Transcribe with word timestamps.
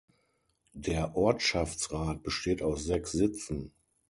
Der 0.73 1.15
Ortschaftsrat 1.15 2.23
besteht 2.23 2.63
aus 2.63 2.85
sechs 2.85 3.11
Sitzen. 3.11 3.71